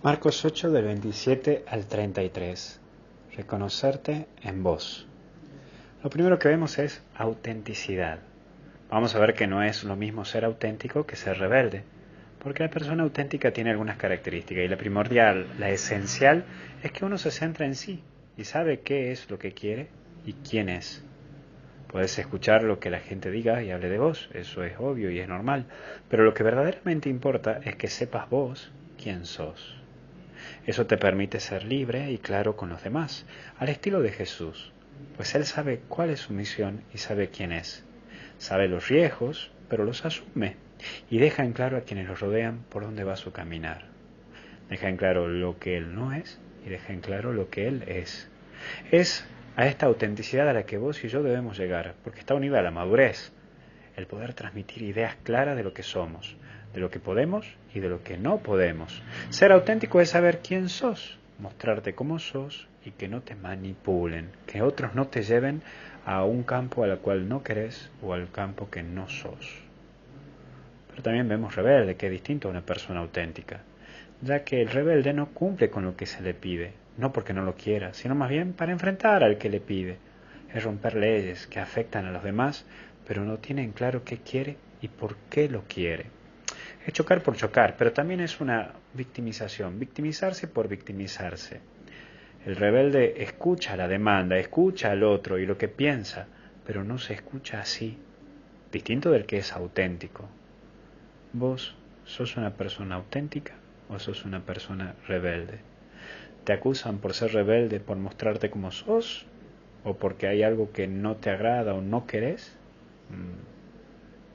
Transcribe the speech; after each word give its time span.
Marcos 0.00 0.44
8 0.44 0.70
del 0.70 0.84
27 0.84 1.64
al 1.66 1.88
33. 1.88 2.80
Reconocerte 3.36 4.28
en 4.44 4.62
vos. 4.62 5.08
Lo 6.04 6.08
primero 6.08 6.38
que 6.38 6.46
vemos 6.46 6.78
es 6.78 7.02
autenticidad. 7.16 8.20
Vamos 8.88 9.16
a 9.16 9.18
ver 9.18 9.34
que 9.34 9.48
no 9.48 9.60
es 9.60 9.82
lo 9.82 9.96
mismo 9.96 10.24
ser 10.24 10.44
auténtico 10.44 11.04
que 11.04 11.16
ser 11.16 11.38
rebelde, 11.38 11.82
porque 12.38 12.62
la 12.62 12.70
persona 12.70 13.02
auténtica 13.02 13.52
tiene 13.52 13.70
algunas 13.70 13.96
características 13.96 14.64
y 14.64 14.68
la 14.68 14.76
primordial, 14.76 15.48
la 15.58 15.70
esencial, 15.70 16.44
es 16.80 16.92
que 16.92 17.04
uno 17.04 17.18
se 17.18 17.32
centra 17.32 17.66
en 17.66 17.74
sí 17.74 18.04
y 18.36 18.44
sabe 18.44 18.82
qué 18.82 19.10
es 19.10 19.28
lo 19.28 19.40
que 19.40 19.50
quiere 19.50 19.88
y 20.24 20.34
quién 20.34 20.68
es. 20.68 21.04
Puedes 21.88 22.16
escuchar 22.20 22.62
lo 22.62 22.78
que 22.78 22.90
la 22.90 23.00
gente 23.00 23.32
diga 23.32 23.64
y 23.64 23.72
hable 23.72 23.88
de 23.88 23.98
vos, 23.98 24.30
eso 24.32 24.62
es 24.62 24.74
obvio 24.78 25.10
y 25.10 25.18
es 25.18 25.28
normal, 25.28 25.66
pero 26.08 26.22
lo 26.22 26.34
que 26.34 26.44
verdaderamente 26.44 27.08
importa 27.08 27.58
es 27.64 27.74
que 27.74 27.88
sepas 27.88 28.30
vos 28.30 28.70
quién 28.96 29.26
sos. 29.26 29.78
Eso 30.66 30.86
te 30.86 30.96
permite 30.96 31.40
ser 31.40 31.64
libre 31.64 32.10
y 32.10 32.18
claro 32.18 32.56
con 32.56 32.68
los 32.68 32.82
demás, 32.82 33.26
al 33.58 33.68
estilo 33.68 34.00
de 34.00 34.12
Jesús, 34.12 34.72
pues 35.16 35.34
Él 35.34 35.44
sabe 35.44 35.80
cuál 35.88 36.10
es 36.10 36.20
su 36.20 36.32
misión 36.32 36.82
y 36.92 36.98
sabe 36.98 37.28
quién 37.28 37.52
es. 37.52 37.84
Sabe 38.38 38.68
los 38.68 38.88
riesgos, 38.88 39.50
pero 39.68 39.84
los 39.84 40.04
asume 40.04 40.56
y 41.10 41.18
deja 41.18 41.44
en 41.44 41.52
claro 41.52 41.76
a 41.76 41.82
quienes 41.82 42.06
lo 42.06 42.14
rodean 42.14 42.60
por 42.68 42.84
dónde 42.84 43.04
va 43.04 43.16
su 43.16 43.32
caminar. 43.32 43.86
Deja 44.68 44.88
en 44.88 44.96
claro 44.96 45.28
lo 45.28 45.58
que 45.58 45.76
Él 45.76 45.94
no 45.94 46.12
es 46.12 46.38
y 46.64 46.68
deja 46.68 46.92
en 46.92 47.00
claro 47.00 47.32
lo 47.32 47.50
que 47.50 47.66
Él 47.66 47.84
es. 47.86 48.28
Es 48.90 49.26
a 49.56 49.66
esta 49.66 49.86
autenticidad 49.86 50.48
a 50.48 50.52
la 50.52 50.66
que 50.66 50.78
vos 50.78 51.02
y 51.04 51.08
yo 51.08 51.22
debemos 51.22 51.58
llegar, 51.58 51.94
porque 52.04 52.20
está 52.20 52.34
unida 52.34 52.58
a 52.58 52.62
la 52.62 52.70
madurez, 52.70 53.32
el 53.96 54.06
poder 54.06 54.34
transmitir 54.34 54.82
ideas 54.82 55.16
claras 55.24 55.56
de 55.56 55.64
lo 55.64 55.72
que 55.72 55.82
somos, 55.82 56.36
de 56.74 56.80
lo 56.80 56.90
que 56.90 57.00
podemos 57.00 57.46
y 57.74 57.80
de 57.80 57.88
lo 57.88 58.02
que 58.02 58.16
no 58.16 58.38
podemos. 58.38 59.02
Ser 59.30 59.52
auténtico 59.52 60.00
es 60.00 60.10
saber 60.10 60.40
quién 60.40 60.68
sos, 60.68 61.18
mostrarte 61.38 61.94
como 61.94 62.18
sos 62.18 62.68
y 62.84 62.90
que 62.92 63.08
no 63.08 63.22
te 63.22 63.34
manipulen, 63.34 64.30
que 64.46 64.62
otros 64.62 64.94
no 64.94 65.08
te 65.08 65.22
lleven 65.22 65.62
a 66.04 66.24
un 66.24 66.42
campo 66.42 66.84
al 66.84 66.98
cual 66.98 67.28
no 67.28 67.42
querés 67.42 67.90
o 68.02 68.12
al 68.12 68.30
campo 68.30 68.70
que 68.70 68.82
no 68.82 69.08
sos. 69.08 69.62
Pero 70.90 71.02
también 71.02 71.28
vemos 71.28 71.54
rebelde, 71.54 71.96
que 71.96 72.06
es 72.06 72.12
distinto 72.12 72.48
a 72.48 72.50
una 72.50 72.62
persona 72.62 73.00
auténtica, 73.00 73.60
ya 74.22 74.44
que 74.44 74.60
el 74.60 74.68
rebelde 74.68 75.12
no 75.12 75.28
cumple 75.28 75.70
con 75.70 75.84
lo 75.84 75.96
que 75.96 76.06
se 76.06 76.22
le 76.22 76.34
pide, 76.34 76.72
no 76.96 77.12
porque 77.12 77.32
no 77.32 77.42
lo 77.42 77.54
quiera, 77.54 77.94
sino 77.94 78.14
más 78.14 78.30
bien 78.30 78.52
para 78.52 78.72
enfrentar 78.72 79.22
al 79.22 79.38
que 79.38 79.50
le 79.50 79.60
pide. 79.60 79.98
Es 80.52 80.64
romper 80.64 80.94
leyes 80.94 81.46
que 81.46 81.60
afectan 81.60 82.06
a 82.06 82.10
los 82.10 82.24
demás, 82.24 82.64
pero 83.06 83.22
no 83.24 83.38
tienen 83.38 83.72
claro 83.72 84.02
qué 84.02 84.18
quiere 84.18 84.56
y 84.80 84.88
por 84.88 85.16
qué 85.30 85.48
lo 85.48 85.64
quiere 85.68 86.17
es 86.88 86.94
chocar 86.94 87.22
por 87.22 87.36
chocar, 87.36 87.76
pero 87.76 87.92
también 87.92 88.20
es 88.20 88.40
una 88.40 88.72
victimización, 88.94 89.78
victimizarse 89.78 90.48
por 90.48 90.68
victimizarse. 90.68 91.60
El 92.46 92.56
rebelde 92.56 93.22
escucha 93.22 93.76
la 93.76 93.88
demanda, 93.88 94.38
escucha 94.38 94.90
al 94.90 95.02
otro 95.02 95.38
y 95.38 95.44
lo 95.44 95.58
que 95.58 95.68
piensa, 95.68 96.28
pero 96.66 96.84
no 96.84 96.96
se 96.96 97.12
escucha 97.12 97.60
así, 97.60 97.98
distinto 98.72 99.10
del 99.10 99.26
que 99.26 99.36
es 99.36 99.52
auténtico. 99.52 100.30
¿Vos 101.34 101.76
sos 102.06 102.38
una 102.38 102.54
persona 102.54 102.94
auténtica 102.94 103.52
o 103.90 103.98
sos 103.98 104.24
una 104.24 104.40
persona 104.40 104.94
rebelde? 105.06 105.58
¿Te 106.44 106.54
acusan 106.54 107.00
por 107.00 107.12
ser 107.12 107.34
rebelde, 107.34 107.80
por 107.80 107.98
mostrarte 107.98 108.48
como 108.48 108.70
sos? 108.70 109.26
¿O 109.84 109.98
porque 109.98 110.26
hay 110.26 110.42
algo 110.42 110.72
que 110.72 110.88
no 110.88 111.16
te 111.16 111.28
agrada 111.28 111.74
o 111.74 111.82
no 111.82 112.06
querés? 112.06 112.56
Mm, 113.10 113.47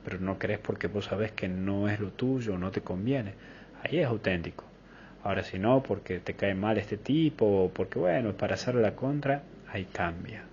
pero 0.04 0.20
no 0.20 0.38
crees 0.38 0.58
porque 0.58 0.86
vos 0.86 1.06
sabés 1.06 1.32
que 1.32 1.48
no 1.48 1.88
es 1.88 1.98
lo 1.98 2.10
tuyo, 2.10 2.58
no 2.58 2.70
te 2.70 2.82
conviene. 2.82 3.34
Ahí 3.82 3.98
es 3.98 4.06
auténtico. 4.06 4.64
Ahora 5.22 5.42
si 5.42 5.58
no, 5.58 5.82
porque 5.82 6.20
te 6.20 6.34
cae 6.34 6.54
mal 6.54 6.76
este 6.76 6.98
tipo, 6.98 7.46
o 7.46 7.70
porque 7.70 7.98
bueno, 7.98 8.32
para 8.34 8.54
hacer 8.54 8.74
la 8.74 8.94
contra, 8.94 9.42
ahí 9.72 9.86
cambia. 9.86 10.44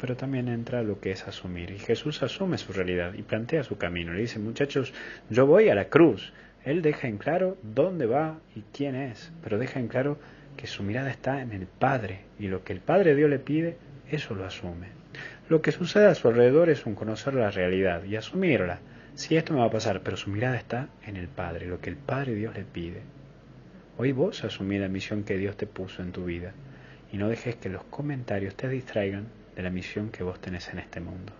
Pero 0.00 0.16
también 0.16 0.48
entra 0.48 0.82
lo 0.82 1.00
que 1.00 1.10
es 1.10 1.26
asumir. 1.26 1.70
Y 1.70 1.78
Jesús 1.78 2.22
asume 2.22 2.58
su 2.58 2.72
realidad 2.72 3.14
y 3.14 3.22
plantea 3.22 3.64
su 3.64 3.78
camino. 3.78 4.12
Le 4.12 4.20
dice, 4.20 4.38
muchachos, 4.38 4.92
yo 5.30 5.46
voy 5.46 5.68
a 5.68 5.74
la 5.74 5.88
cruz. 5.88 6.32
Él 6.64 6.82
deja 6.82 7.08
en 7.08 7.18
claro 7.18 7.56
dónde 7.62 8.06
va 8.06 8.38
y 8.54 8.62
quién 8.72 8.94
es, 8.94 9.32
pero 9.42 9.58
deja 9.58 9.80
en 9.80 9.88
claro 9.88 10.18
que 10.56 10.66
su 10.66 10.82
mirada 10.82 11.10
está 11.10 11.40
en 11.40 11.52
el 11.52 11.66
Padre 11.66 12.20
y 12.38 12.48
lo 12.48 12.64
que 12.64 12.72
el 12.72 12.80
Padre 12.80 13.14
Dios 13.14 13.30
le 13.30 13.38
pide, 13.38 13.76
eso 14.10 14.34
lo 14.34 14.44
asume. 14.44 14.88
Lo 15.48 15.62
que 15.62 15.70
sucede 15.70 16.06
a 16.06 16.14
su 16.14 16.26
alrededor 16.26 16.70
es 16.70 16.86
un 16.86 16.96
conocer 16.96 17.34
la 17.34 17.50
realidad 17.50 18.02
y 18.02 18.16
asumirla. 18.16 18.80
Sí, 19.14 19.36
esto 19.36 19.52
me 19.52 19.60
va 19.60 19.66
a 19.66 19.70
pasar, 19.70 20.02
pero 20.02 20.16
su 20.16 20.28
mirada 20.28 20.56
está 20.56 20.88
en 21.06 21.16
el 21.16 21.28
Padre, 21.28 21.66
lo 21.66 21.80
que 21.80 21.88
el 21.88 21.96
Padre 21.96 22.34
Dios 22.34 22.54
le 22.56 22.64
pide. 22.64 23.02
Hoy 23.96 24.12
vos 24.12 24.42
asumí 24.42 24.76
la 24.78 24.88
misión 24.88 25.22
que 25.22 25.38
Dios 25.38 25.56
te 25.56 25.66
puso 25.66 26.02
en 26.02 26.12
tu 26.12 26.24
vida 26.24 26.52
y 27.12 27.16
no 27.16 27.28
dejes 27.28 27.56
que 27.56 27.68
los 27.68 27.84
comentarios 27.84 28.56
te 28.56 28.68
distraigan 28.68 29.28
de 29.54 29.62
la 29.62 29.70
misión 29.70 30.10
que 30.10 30.24
vos 30.24 30.40
tenés 30.40 30.68
en 30.68 30.80
este 30.80 31.00
mundo. 31.00 31.32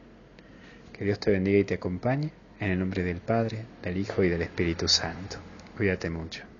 Que 0.92 1.04
Dios 1.04 1.18
te 1.18 1.32
bendiga 1.32 1.58
y 1.58 1.64
te 1.64 1.74
acompañe 1.74 2.30
en 2.60 2.70
el 2.70 2.78
nombre 2.78 3.02
del 3.02 3.18
Padre, 3.18 3.64
del 3.82 3.98
Hijo 3.98 4.22
y 4.22 4.28
del 4.28 4.42
Espíritu 4.42 4.88
Santo. 4.88 5.38
Cuídate 5.76 6.08
mucho. 6.08 6.55